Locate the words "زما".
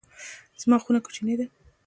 0.61-0.77